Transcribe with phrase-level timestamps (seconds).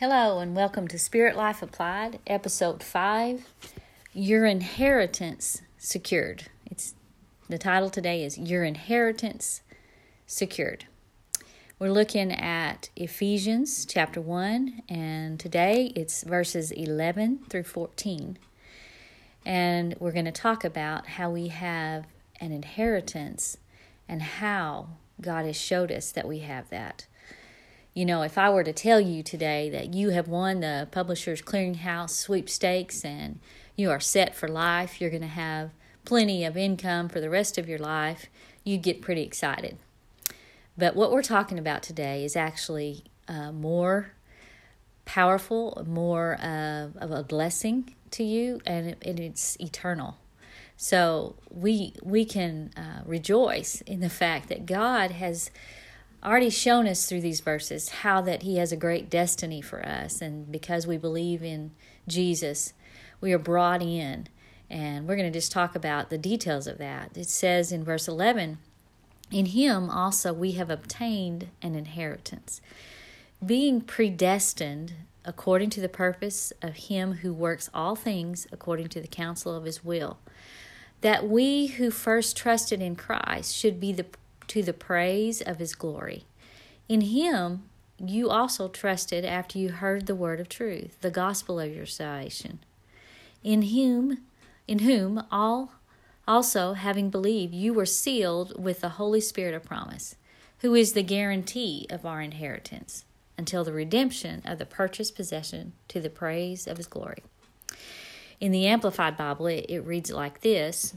[0.00, 3.48] Hello, and welcome to Spirit Life Applied, Episode 5
[4.12, 6.44] Your Inheritance Secured.
[6.66, 6.94] It's
[7.48, 9.62] The title today is Your Inheritance
[10.24, 10.84] Secured.
[11.80, 18.38] We're looking at Ephesians chapter 1, and today it's verses 11 through 14.
[19.44, 22.04] And we're going to talk about how we have
[22.40, 23.56] an inheritance
[24.08, 24.90] and how
[25.20, 27.08] God has showed us that we have that
[27.98, 31.42] you know, if I were to tell you today that you have won the Publishers
[31.42, 33.40] Clearinghouse sweepstakes and
[33.74, 35.72] you are set for life, you're going to have
[36.04, 38.26] plenty of income for the rest of your life,
[38.62, 39.78] you'd get pretty excited.
[40.76, 44.12] But what we're talking about today is actually uh, more
[45.04, 50.18] powerful, more uh, of a blessing to you, and, it, and it's eternal.
[50.76, 55.50] So we we can uh, rejoice in the fact that God has
[56.24, 60.20] already shown us through these verses how that he has a great destiny for us.
[60.20, 61.72] And because we believe in
[62.06, 62.72] Jesus
[63.20, 64.28] we are brought in.
[64.70, 67.16] And we're going to just talk about the details of that.
[67.16, 68.58] It says in verse 11
[69.30, 72.60] in him also we have obtained an inheritance
[73.44, 79.08] being predestined according to the purpose of him who works all things according to the
[79.08, 80.18] counsel of his will
[81.02, 84.06] that we who first trusted in Christ should be the
[84.48, 86.24] to the praise of his glory.
[86.88, 87.64] In him
[87.98, 92.60] you also trusted after you heard the word of truth, the gospel of your salvation.
[93.42, 94.18] In whom
[94.66, 95.72] in whom all
[96.26, 100.14] also having believed you were sealed with the Holy Spirit of promise,
[100.58, 103.06] who is the guarantee of our inheritance
[103.38, 107.22] until the redemption of the purchased possession to the praise of his glory.
[108.40, 110.94] In the Amplified Bible, it, it reads like this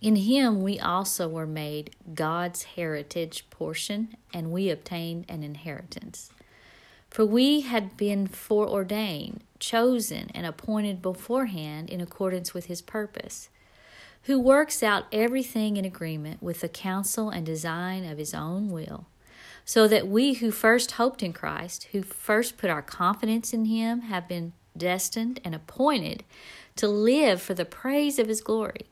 [0.00, 6.30] in him we also were made God's heritage portion, and we obtained an inheritance.
[7.10, 13.48] For we had been foreordained, chosen, and appointed beforehand in accordance with his purpose,
[14.24, 19.06] who works out everything in agreement with the counsel and design of his own will,
[19.64, 24.02] so that we who first hoped in Christ, who first put our confidence in him,
[24.02, 26.22] have been destined and appointed
[26.76, 28.86] to live for the praise of his glory.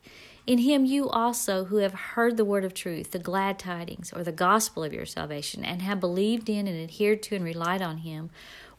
[0.47, 4.22] In him you also, who have heard the word of truth, the glad tidings, or
[4.22, 7.99] the gospel of your salvation, and have believed in and adhered to and relied on
[7.99, 8.28] him,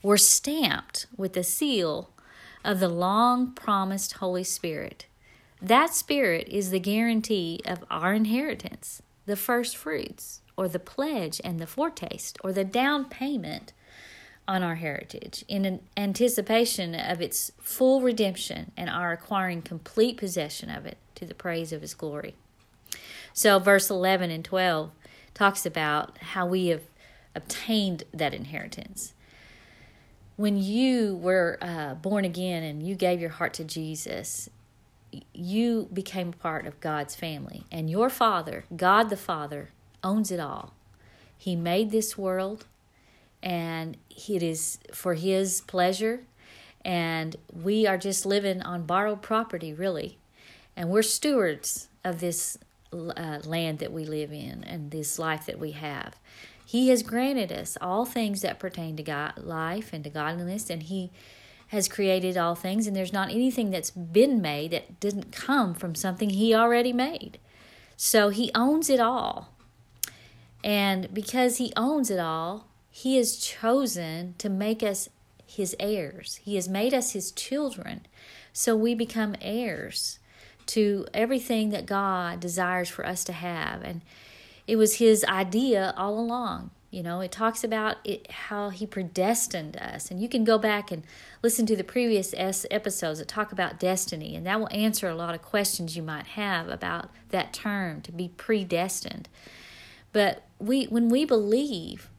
[0.04, 2.12] were stamped with the seal
[2.64, 5.08] of the long promised Holy Spirit.
[5.60, 11.60] That Spirit is the guarantee of our inheritance, the first fruits, or the pledge and
[11.60, 13.74] the foretaste, or the down payment
[14.48, 20.86] on our heritage in anticipation of its full redemption and our acquiring complete possession of
[20.86, 22.36] it to the praise of his glory.
[23.34, 24.92] So, verse 11 and 12
[25.34, 26.84] talks about how we have
[27.36, 29.14] obtained that inheritance.
[30.38, 34.50] When you were uh, born again and you gave your heart to Jesus,
[35.34, 37.64] you became part of God's family.
[37.72, 39.72] And your Father, God the Father,
[40.04, 40.74] owns it all.
[41.38, 42.66] He made this world,
[43.44, 46.22] and it is for His pleasure.
[46.84, 50.18] And we are just living on borrowed property, really
[50.76, 52.58] and we're stewards of this
[52.94, 56.16] uh, land that we live in and this life that we have.
[56.66, 60.84] He has granted us all things that pertain to God, life and to godliness, and
[60.84, 61.12] He
[61.68, 65.96] has created all things, and there's not anything that's been made that didn't come from
[65.96, 67.40] something He already made.
[67.96, 69.54] So He owns it all.
[70.64, 75.10] And because He owns it all, He has chosen to make us
[75.46, 76.40] His heirs.
[76.44, 78.06] He has made us His children.
[78.54, 80.18] So we become heirs
[80.68, 83.82] to everything that God desires for us to have.
[83.84, 84.02] And
[84.68, 86.72] it was his idea all along.
[86.92, 90.10] You know, it talks about it, how he predestined us.
[90.10, 91.04] And you can go back and
[91.44, 92.34] listen to the previous
[92.72, 96.28] episodes that talk about destiny, and that will answer a lot of questions you might
[96.28, 99.28] have about that term to be predestined.
[100.14, 102.10] But we when we believe,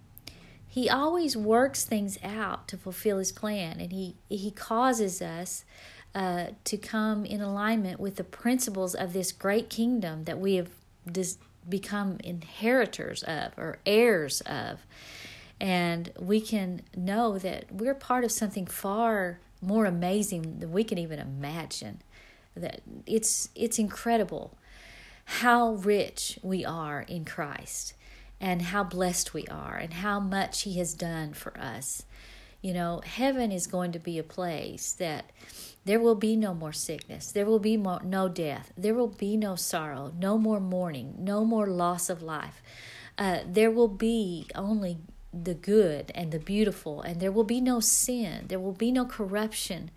[0.69, 5.65] he always works things out to fulfill his plan and he he causes us
[6.16, 10.71] uh, to come in alignment with the principles of this great kingdom that we have
[11.13, 11.36] dis-
[11.68, 14.86] become inheritors of or heirs of.
[15.60, 20.97] And we can know that we're part of something far more amazing than we can
[20.97, 22.01] even imagine.
[22.57, 24.57] That it's it's incredible
[25.27, 27.92] how rich we are in Christ
[28.41, 32.04] and how blessed we are and how much he has done for us.
[32.63, 35.30] You know, heaven is going to be a place that
[35.86, 37.30] there will be no more sickness.
[37.30, 38.72] There will be more, no death.
[38.77, 42.60] There will be no sorrow, no more mourning, no more loss of life.
[43.16, 44.98] Uh, there will be only
[45.33, 49.04] the good and the beautiful, and there will be no sin, there will be no
[49.04, 49.92] corruption.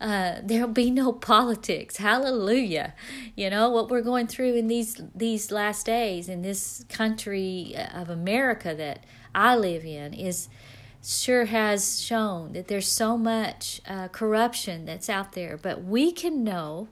[0.00, 1.96] Uh, there'll be no politics.
[1.96, 2.94] Hallelujah.
[3.34, 8.08] You know what we're going through in these these last days in this country of
[8.08, 9.04] America that
[9.34, 10.48] I live in is
[11.02, 16.44] sure has shown that there's so much uh, corruption that's out there, but we can
[16.44, 16.88] know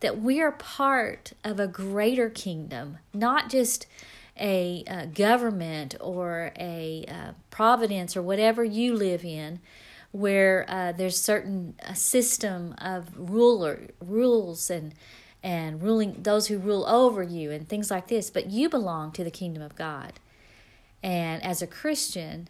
[0.00, 3.86] that we are part of a greater kingdom, not just
[4.38, 9.60] a, a government or a uh, providence or whatever you live in,
[10.12, 14.94] where uh, there's certain a system of ruler rules and
[15.40, 18.28] and ruling those who rule over you and things like this.
[18.28, 20.14] But you belong to the kingdom of God,
[21.02, 22.48] and as a Christian,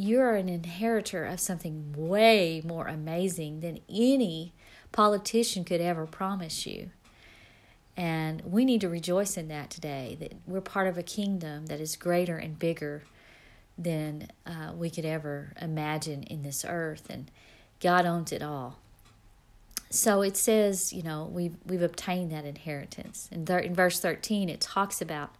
[0.00, 4.52] you're an inheritor of something way more amazing than any
[4.92, 6.90] politician could ever promise you.
[7.96, 11.80] And we need to rejoice in that today that we're part of a kingdom that
[11.80, 13.02] is greater and bigger
[13.76, 17.08] than uh, we could ever imagine in this earth.
[17.10, 17.30] And
[17.78, 18.78] God owns it all.
[19.90, 23.28] So it says, you know, we've, we've obtained that inheritance.
[23.30, 25.34] And in verse 13, it talks about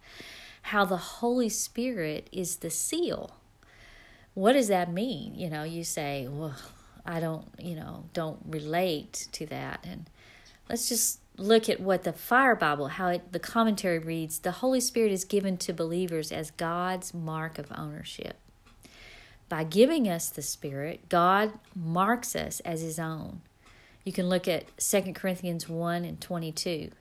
[0.63, 3.31] how the Holy Spirit is the seal.
[4.33, 5.35] What does that mean?
[5.35, 6.55] You know, you say, well,
[7.05, 9.85] I don't, you know, don't relate to that.
[9.87, 10.09] And
[10.69, 14.79] let's just look at what the Fire Bible, how it, the commentary reads The Holy
[14.79, 18.37] Spirit is given to believers as God's mark of ownership.
[19.49, 23.41] By giving us the Spirit, God marks us as His own.
[24.05, 26.91] You can look at 2 Corinthians 1 and 22.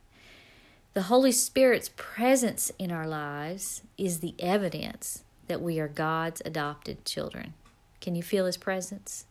[0.92, 7.05] The Holy Spirit's presence in our lives is the evidence that we are God's adopted
[7.05, 7.52] children.
[8.00, 9.26] Can you feel His presence?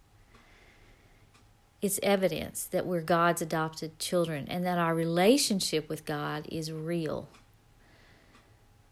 [1.82, 7.30] it's evidence that we're God's adopted children and that our relationship with God is real.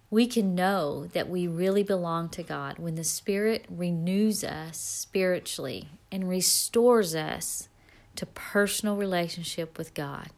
[0.09, 5.89] We can know that we really belong to God when the Spirit renews us spiritually
[6.11, 7.67] and restores us
[8.15, 10.29] to personal relationship with God.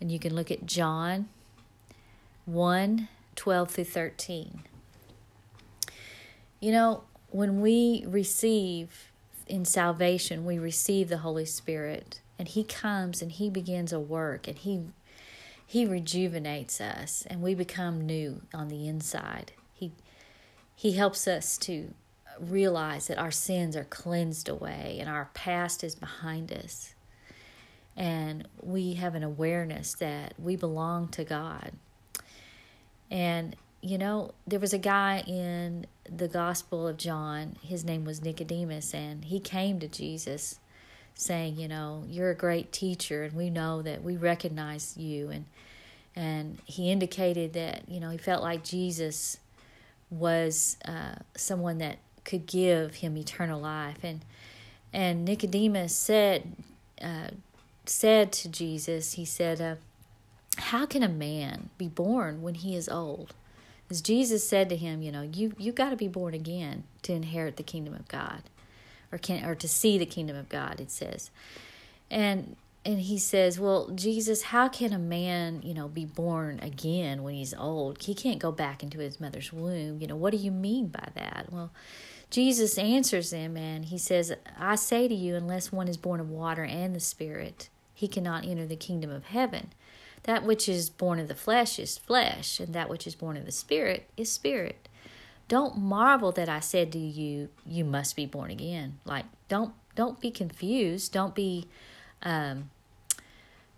[0.00, 1.28] And you can look at John
[2.46, 4.62] 1 12 through 13.
[6.62, 9.10] You know, when we receive
[9.48, 14.46] in salvation we receive the Holy Spirit and he comes and he begins a work
[14.46, 14.84] and he
[15.66, 19.50] he rejuvenates us and we become new on the inside.
[19.74, 19.90] He
[20.76, 21.94] he helps us to
[22.38, 26.94] realize that our sins are cleansed away and our past is behind us.
[27.96, 31.72] And we have an awareness that we belong to God.
[33.10, 38.22] And you know, there was a guy in the Gospel of John, his name was
[38.22, 40.60] Nicodemus, and he came to Jesus
[41.14, 45.44] saying, you know, you're a great teacher and we know that we recognize you and
[46.14, 49.38] and he indicated that, you know, he felt like Jesus
[50.10, 54.20] was uh, someone that could give him eternal life and
[54.92, 56.52] and Nicodemus said
[57.02, 57.28] uh,
[57.86, 59.76] said to Jesus, he said, uh,
[60.56, 63.34] "How can a man be born when he is old?"
[63.92, 67.12] As Jesus said to him, you know, you you got to be born again to
[67.12, 68.42] inherit the kingdom of God,
[69.12, 70.80] or can or to see the kingdom of God.
[70.80, 71.30] It says,
[72.10, 72.56] and
[72.86, 77.34] and he says, well, Jesus, how can a man, you know, be born again when
[77.34, 78.02] he's old?
[78.02, 80.00] He can't go back into his mother's womb.
[80.00, 81.48] You know, what do you mean by that?
[81.50, 81.70] Well,
[82.30, 86.30] Jesus answers him and he says, I say to you, unless one is born of
[86.30, 89.74] water and the Spirit, he cannot enter the kingdom of heaven.
[90.24, 93.44] That which is born of the flesh is flesh, and that which is born of
[93.44, 94.88] the spirit is spirit.
[95.48, 98.98] Don't marvel that I said to you, you must be born again.
[99.04, 101.12] Like don't don't be confused.
[101.12, 101.66] Don't be
[102.22, 102.70] um,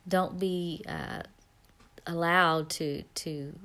[0.07, 1.23] don't be uh,
[2.07, 3.59] allowed to to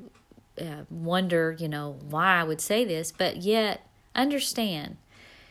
[0.60, 4.98] uh, wonder, you know, why I would say this, but yet understand.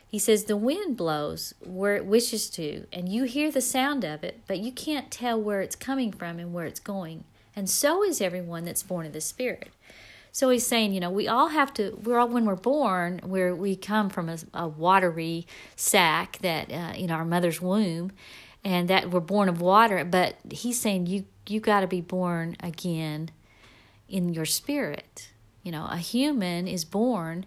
[0.09, 4.25] He says the wind blows where it wishes to, and you hear the sound of
[4.25, 7.25] it, but you can't tell where it's coming from and where it's going.
[7.55, 9.69] And so is everyone that's born of the Spirit.
[10.33, 11.99] So he's saying, you know, we all have to.
[12.03, 15.47] We're all when we're born, where we come from a, a watery
[15.77, 18.13] sack that uh, in our mother's womb,
[18.65, 20.05] and that we're born of water.
[20.05, 23.31] But he's saying you you got to be born again
[24.09, 25.31] in your spirit.
[25.63, 27.45] You know, a human is born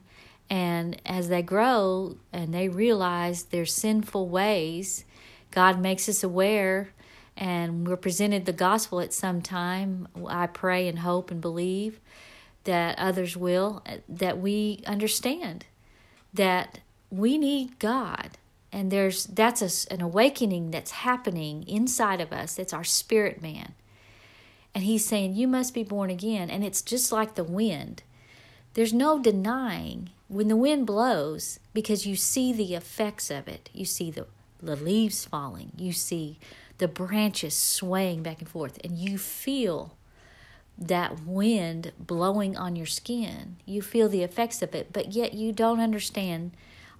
[0.51, 5.05] and as they grow and they realize their sinful ways,
[5.49, 6.89] God makes us aware
[7.37, 10.09] and we're presented the gospel at some time.
[10.27, 12.01] I pray and hope and believe
[12.65, 15.65] that others will, that we understand
[16.33, 16.79] that
[17.09, 18.31] we need God.
[18.73, 22.59] And there's that's a, an awakening that's happening inside of us.
[22.59, 23.73] It's our spirit man.
[24.75, 26.49] And he's saying, You must be born again.
[26.49, 28.03] And it's just like the wind.
[28.73, 33.83] There's no denying when the wind blows, because you see the effects of it, you
[33.83, 34.27] see the,
[34.63, 36.39] the leaves falling, you see
[36.77, 39.97] the branches swaying back and forth, and you feel
[40.77, 43.57] that wind blowing on your skin.
[43.65, 46.51] You feel the effects of it, but yet you don't understand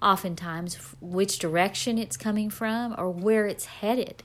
[0.02, 4.22] oftentimes which direction it's coming from or where it's headed.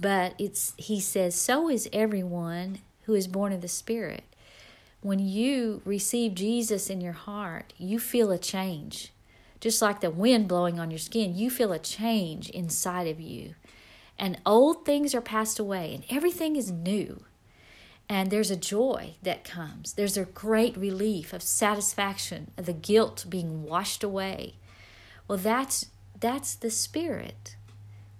[0.00, 4.22] But it's he says so is everyone who is born of the spirit.
[5.02, 9.12] When you receive Jesus in your heart, you feel a change.
[9.60, 13.54] Just like the wind blowing on your skin, you feel a change inside of you.
[14.16, 17.24] And old things are passed away and everything is new.
[18.08, 19.94] And there's a joy that comes.
[19.94, 24.54] There's a great relief of satisfaction of the guilt being washed away.
[25.26, 25.86] Well, that's
[26.20, 27.56] that's the spirit.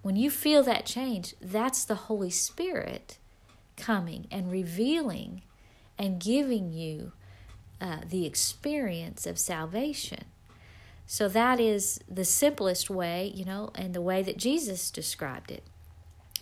[0.01, 3.17] When you feel that change, that's the Holy Spirit
[3.77, 5.43] coming and revealing
[5.97, 7.11] and giving you
[7.79, 10.25] uh, the experience of salvation.
[11.05, 15.63] So that is the simplest way, you know, and the way that Jesus described it.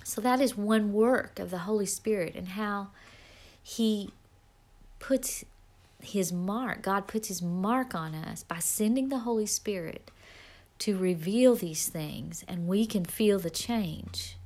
[0.03, 2.89] So that is one work of the Holy Spirit and how
[3.61, 4.11] he
[4.99, 5.43] puts
[6.03, 10.11] his mark, God puts his mark on us by sending the Holy Spirit
[10.79, 14.37] to reveal these things, and we can feel the change,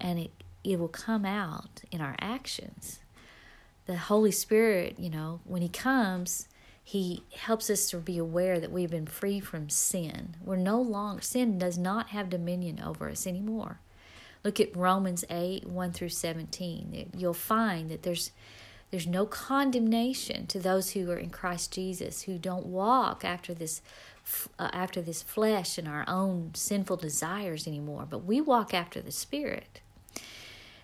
[0.00, 0.30] and it,
[0.62, 3.00] it will come out in our actions.
[3.86, 6.48] The Holy Spirit, you know, when He comes,
[6.82, 10.36] He helps us to be aware that we've been free from sin.
[10.44, 13.80] We're no longer, sin does not have dominion over us anymore.
[14.44, 17.10] Look at Romans 8 1 through 17.
[17.16, 18.30] You'll find that there's
[18.90, 23.82] there's no condemnation to those who are in Christ Jesus who don't walk after this
[24.58, 29.10] uh, after this flesh and our own sinful desires anymore, but we walk after the
[29.10, 29.80] Spirit.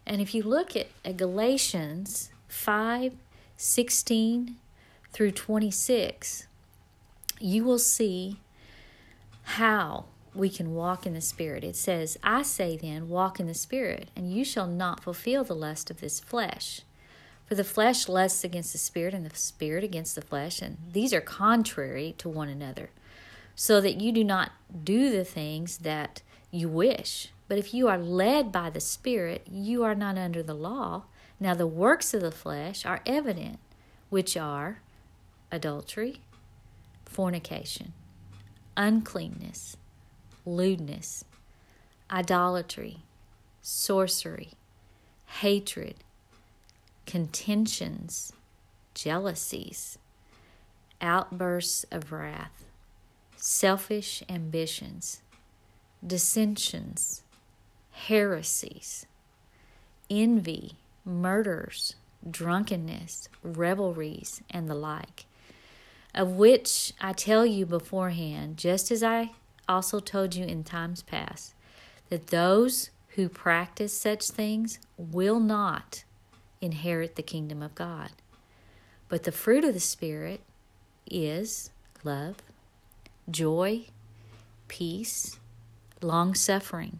[0.07, 3.13] And if you look at, at Galatians 5
[3.59, 4.57] 16
[5.13, 6.47] through 26,
[7.39, 8.41] you will see
[9.43, 11.65] how we can walk in the Spirit.
[11.65, 15.55] It says, I say then, walk in the Spirit, and you shall not fulfill the
[15.55, 16.83] lust of this flesh.
[17.47, 21.15] For the flesh lusts against the Spirit, and the Spirit against the flesh, and these
[21.15, 22.91] are contrary to one another
[23.55, 24.51] so that you do not
[24.83, 26.21] do the things that
[26.51, 27.29] you wish.
[27.49, 31.05] But if you are led by the Spirit, you are not under the law.
[31.39, 33.59] Now, the works of the flesh are evident,
[34.09, 34.81] which are
[35.53, 36.23] adultery,
[37.05, 37.93] fornication,
[38.77, 39.77] uncleanness,
[40.45, 41.25] lewdness,
[42.11, 42.99] idolatry,
[43.61, 44.53] sorcery,
[45.41, 45.97] hatred,
[47.05, 48.33] contentions,
[48.95, 49.99] jealousies,
[51.01, 52.67] outbursts of wrath
[53.37, 55.23] selfish ambitions,
[56.05, 57.23] dissensions,
[57.93, 59.07] heresies,
[60.11, 60.73] envy,
[61.07, 61.95] murders,
[62.29, 65.27] drunkenness, revelries, and the like,
[66.15, 69.31] of which I tell you beforehand, just as I
[69.69, 71.55] also told you in times past,
[72.09, 76.05] that those who practice such things will not
[76.61, 78.11] inherit the kingdom of God.
[79.09, 80.41] But the fruit of the Spirit
[81.11, 81.71] is
[82.03, 82.37] love,
[83.31, 83.87] joy,
[84.69, 85.39] peace,
[86.03, 86.99] long suffering,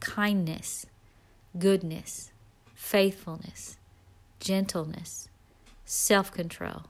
[0.00, 0.86] kindness,
[1.58, 2.30] goodness,
[2.80, 3.76] faithfulness,
[4.40, 5.28] gentleness,
[5.84, 6.84] self control.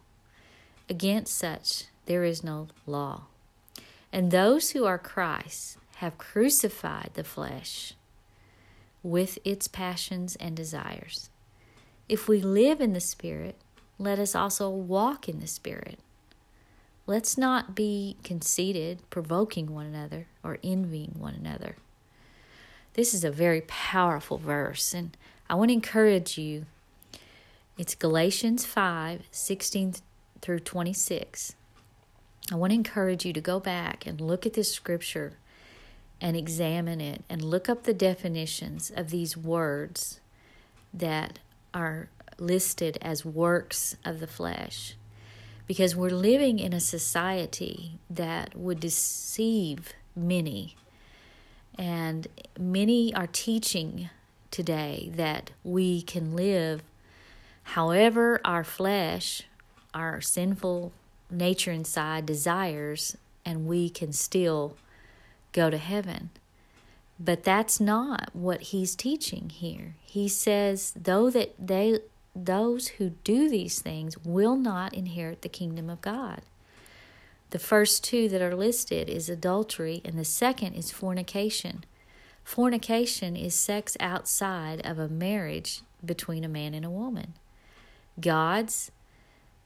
[0.89, 3.25] Against such there is no law.
[4.13, 7.95] And those who are Christ have crucified the flesh
[9.03, 11.29] with its passions and desires.
[12.09, 13.57] If we live in the Spirit,
[13.99, 15.99] let us also walk in the Spirit.
[17.07, 21.77] Let's not be conceited, provoking one another, or envying one another.
[22.95, 25.17] This is a very powerful verse, and
[25.51, 26.67] I want to encourage you.
[27.77, 29.95] It's Galatians 5 16
[30.41, 31.57] through 26.
[32.53, 35.39] I want to encourage you to go back and look at this scripture
[36.21, 40.21] and examine it and look up the definitions of these words
[40.95, 41.41] that
[41.75, 44.95] are listed as works of the flesh
[45.67, 50.77] because we're living in a society that would deceive many.
[51.77, 54.11] And many are teaching
[54.51, 56.83] today that we can live
[57.63, 59.43] however our flesh,
[59.95, 60.93] our sinful
[61.31, 64.77] nature inside desires, and we can still
[65.53, 66.31] go to heaven.
[67.19, 69.95] But that's not what he's teaching here.
[70.03, 72.01] He says, though that they
[72.35, 76.43] those who do these things will not inherit the kingdom of God.
[77.51, 81.85] The first two that are listed is adultery, and the second is fornication.
[82.45, 87.35] Fornication is sex outside of a marriage between a man and a woman.
[88.21, 88.91] God's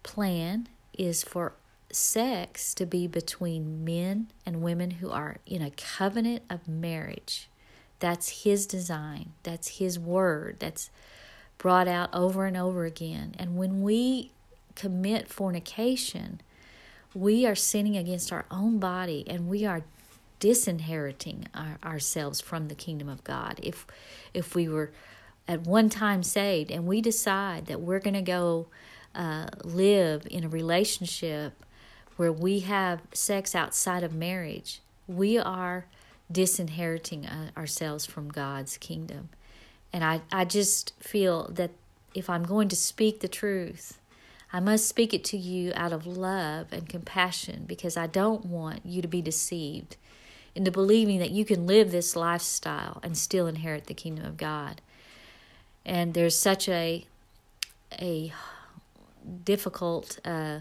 [0.02, 1.54] plan is for
[1.90, 7.49] sex to be between men and women who are in a covenant of marriage.
[8.00, 10.90] That's His design, that's His word, that's
[11.59, 13.35] brought out over and over again.
[13.38, 14.33] And when we
[14.75, 16.40] commit fornication,
[17.14, 19.85] we are sinning against our own body and we are
[20.45, 23.59] disinheriting our, ourselves from the kingdom of God.
[23.63, 23.87] If
[24.35, 24.91] if we were
[25.49, 28.67] at one time saved and we decide that we're going to go
[29.15, 31.65] uh, live in a relationship
[32.17, 35.87] where we have sex outside of marriage, we are
[36.31, 39.31] disinheriting uh, ourselves from God's kingdom.
[39.95, 41.71] And I, I just feel that
[42.15, 43.99] if I'm going to speak the truth,
[44.53, 48.85] I must speak it to you out of love and compassion because I don't want
[48.85, 49.97] you to be deceived
[50.55, 54.81] into believing that you can live this lifestyle and still inherit the kingdom of God.
[55.85, 57.07] And there's such a
[58.01, 58.33] a
[59.45, 60.61] difficult uh,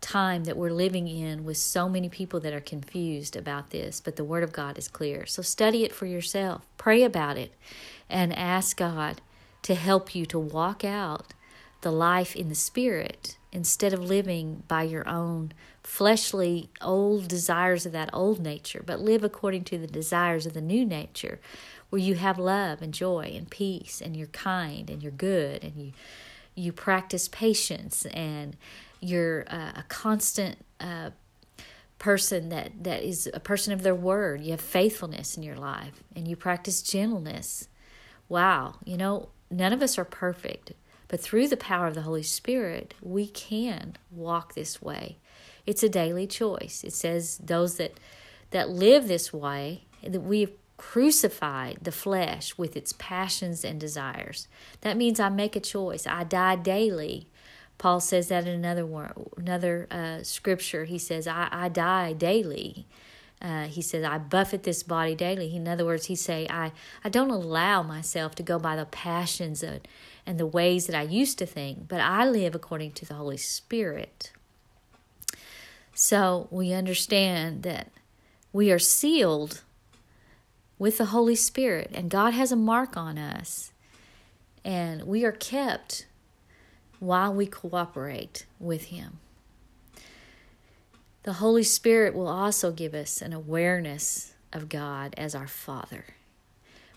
[0.00, 4.16] time that we're living in with so many people that are confused about this, but
[4.16, 5.26] the Word of God is clear.
[5.26, 7.52] So study it for yourself, pray about it,
[8.08, 9.20] and ask God
[9.62, 11.34] to help you to walk out
[11.80, 15.52] the life in the Spirit instead of living by your own
[15.86, 20.60] fleshly old desires of that old nature, but live according to the desires of the
[20.60, 21.38] new nature,
[21.90, 25.76] where you have love and joy and peace and you're kind and you're good and
[25.76, 25.92] you
[26.58, 28.56] you practice patience and
[29.00, 31.10] you're uh, a constant uh,
[31.98, 34.40] person that that is a person of their word.
[34.40, 37.68] You have faithfulness in your life and you practice gentleness.
[38.28, 38.74] Wow.
[38.84, 40.72] You know none of us are perfect
[41.08, 45.18] but through the power of the Holy Spirit, we can walk this way.
[45.66, 46.84] It's a daily choice.
[46.84, 47.98] It says those that
[48.50, 54.46] that live this way, that we've crucified the flesh with its passions and desires.
[54.82, 56.06] That means I make a choice.
[56.06, 57.28] I die daily.
[57.78, 60.84] Paul says that in another word, another uh, scripture.
[60.84, 62.86] He says, I, I die daily.
[63.40, 65.54] Uh, he says, I buffet this body daily.
[65.54, 66.72] In other words, he say, I,
[67.04, 69.80] I don't allow myself to go by the passions of,
[70.24, 73.36] and the ways that I used to think, but I live according to the Holy
[73.36, 74.32] Spirit.
[75.98, 77.90] So we understand that
[78.52, 79.62] we are sealed
[80.78, 83.72] with the Holy Spirit, and God has a mark on us,
[84.62, 86.06] and we are kept
[87.00, 89.20] while we cooperate with Him.
[91.22, 96.04] The Holy Spirit will also give us an awareness of God as our Father.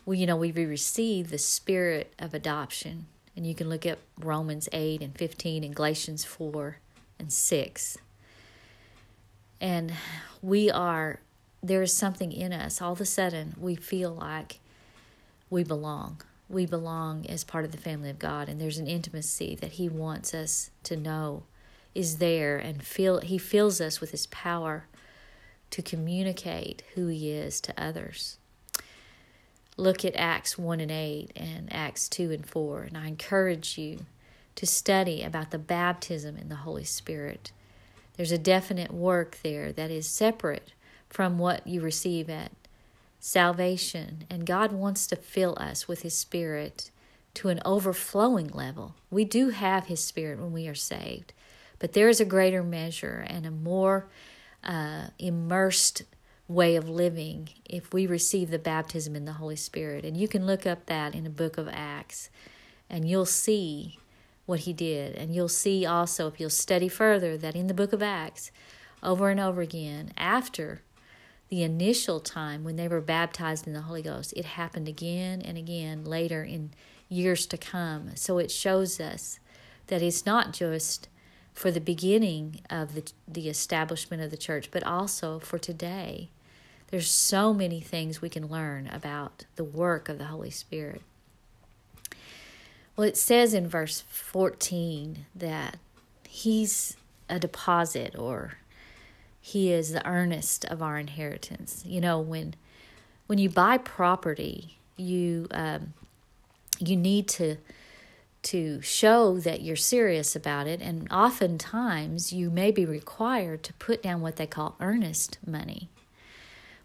[0.05, 4.67] We, you know, we receive the spirit of adoption and you can look at Romans
[4.73, 6.79] 8 and 15 and Galatians 4
[7.17, 7.97] and 6.
[9.61, 9.93] And
[10.41, 11.19] we are,
[11.61, 12.81] there is something in us.
[12.81, 14.59] All of a sudden, we feel like
[15.49, 16.21] we belong.
[16.47, 18.49] We belong as part of the family of God.
[18.49, 21.43] And there's an intimacy that He wants us to know
[21.93, 24.85] is there and feel He fills us with His power
[25.71, 28.37] to communicate who He is to others
[29.79, 32.81] look at Acts 1 and 8 and Acts 2 and 4.
[32.83, 34.05] And I encourage you
[34.55, 37.51] to study about the baptism in the Holy Spirit.
[38.19, 40.73] There's a definite work there that is separate
[41.07, 42.51] from what you receive at
[43.17, 44.25] salvation.
[44.29, 46.91] And God wants to fill us with His Spirit
[47.35, 48.95] to an overflowing level.
[49.09, 51.31] We do have His Spirit when we are saved,
[51.79, 54.09] but there is a greater measure and a more
[54.65, 56.03] uh, immersed
[56.49, 60.03] way of living if we receive the baptism in the Holy Spirit.
[60.03, 62.29] And you can look up that in the book of Acts
[62.89, 63.98] and you'll see
[64.49, 65.15] what he did.
[65.15, 68.51] And you'll see also, if you'll study further, that in the book of Acts,
[69.03, 70.81] over and over again, after
[71.49, 75.55] the initial time when they were baptized in the Holy Ghost, it happened again and
[75.55, 76.71] again later in
[77.07, 78.15] years to come.
[78.15, 79.39] So it shows us
[79.87, 81.09] that it's not just
[81.53, 86.29] for the beginning of the, the establishment of the church, but also for today
[86.89, 91.03] there's so many things we can learn about the work of the Holy Spirit.
[92.99, 95.77] Well, it says in verse 14 that
[96.27, 96.97] He's
[97.29, 98.55] a deposit or
[99.39, 101.81] He is the earnest of our inheritance.
[101.85, 102.55] You know, when
[103.27, 105.93] when you buy property, you um,
[106.77, 107.55] you need to
[108.41, 114.03] to show that you're serious about it, and oftentimes you may be required to put
[114.03, 115.87] down what they call earnest money.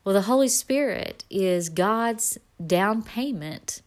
[0.04, 3.82] Well, the Holy Spirit is God's down payment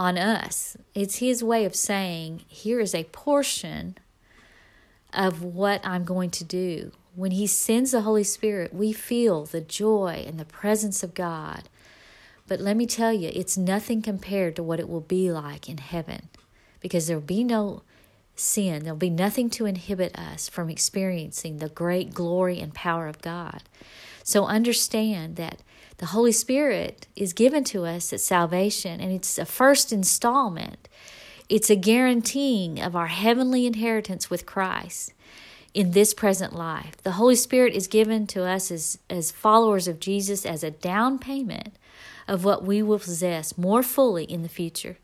[0.00, 0.78] on us.
[0.94, 3.98] It's His way of saying, here is a portion
[5.12, 6.92] of what I'm going to do.
[7.14, 11.68] When He sends the Holy Spirit, we feel the joy and the presence of God.
[12.48, 15.76] But let me tell you, it's nothing compared to what it will be like in
[15.76, 16.30] heaven
[16.80, 17.82] because there will be no
[18.34, 18.84] sin.
[18.84, 23.64] There'll be nothing to inhibit us from experiencing the great glory and power of God.
[24.24, 25.60] So understand that
[26.00, 30.88] the Holy Spirit is given to us at salvation, and it's a first installment.
[31.50, 35.12] It's a guaranteeing of our heavenly inheritance with Christ
[35.74, 36.96] in this present life.
[37.02, 41.18] The Holy Spirit is given to us as, as followers of Jesus as a down
[41.18, 41.74] payment
[42.26, 44.96] of what we will possess more fully in the future.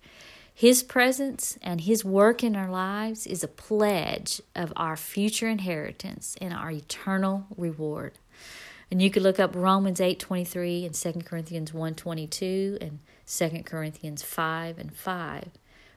[0.54, 6.38] His presence and His work in our lives is a pledge of our future inheritance
[6.40, 8.14] and our eternal reward.
[8.90, 14.78] And you could look up Romans 8:23 and 2 Corinthians 1:22 and 2 Corinthians 5
[14.78, 15.48] and 5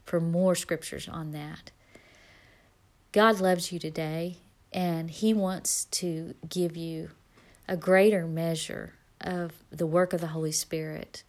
[0.04, 1.72] for more scriptures on that.
[3.12, 4.38] God loves you today
[4.72, 7.12] and he wants to give you
[7.68, 11.24] a greater measure of the work of the Holy Spirit.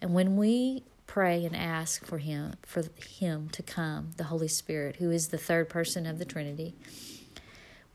[0.00, 2.84] And when we pray and ask for him for
[3.18, 6.72] him to come the holy spirit who is the third person of the trinity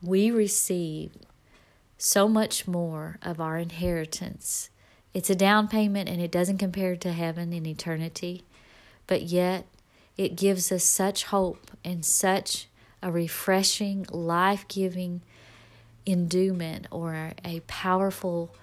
[0.02, 1.12] we receive
[1.98, 4.70] so much more of our inheritance
[5.14, 8.44] it's a down payment and it doesn't compare to heaven in eternity
[9.06, 9.66] but yet
[10.16, 12.68] it gives us such hope and such
[13.02, 15.20] a refreshing life-giving
[16.06, 18.54] endowment or a powerful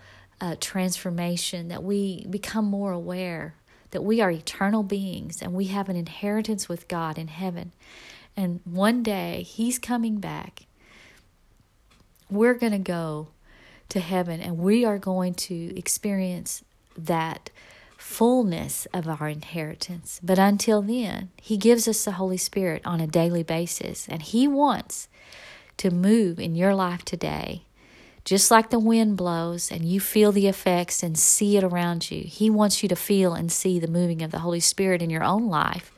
[0.41, 3.55] uh, transformation that we become more aware
[3.91, 7.71] that we are eternal beings and we have an inheritance with God in heaven.
[8.35, 10.65] And one day He's coming back.
[12.33, 13.27] We're going to go
[13.89, 16.63] to heaven and we are going to experience
[16.97, 17.49] that
[17.97, 20.19] fullness of our inheritance.
[20.23, 24.47] But until then, He gives us the Holy Spirit on a daily basis, and He
[24.47, 25.07] wants
[25.77, 27.63] to move in your life today
[28.25, 32.23] just like the wind blows and you feel the effects and see it around you,
[32.23, 35.23] He wants you to feel and see the moving of the Holy Spirit in your
[35.23, 35.91] own life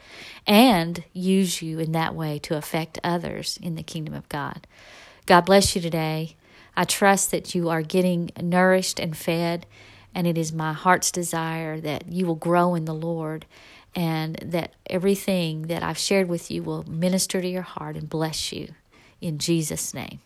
[0.48, 4.66] and use you in that way to affect others in the kingdom of God.
[5.26, 6.36] God bless you today.
[6.78, 9.66] I trust that you are getting nourished and fed,
[10.14, 13.46] and it is my heart's desire that you will grow in the Lord
[13.96, 18.52] and that everything that I've shared with you will minister to your heart and bless
[18.52, 18.74] you.
[19.20, 20.20] In Jesus' name.